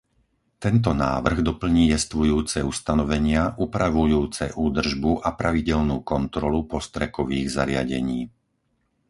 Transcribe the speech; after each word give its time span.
Tento 0.63 0.91
návrh 1.07 1.39
doplní 1.49 1.83
jestvujúce 1.95 2.57
ustanovenia 2.71 3.43
upravujúce 3.65 4.45
údržbu 4.65 5.11
a 5.27 5.37
pravidelnú 5.41 5.97
kontrolu 6.11 6.59
postrekových 6.73 7.47
zariadení. 7.57 8.21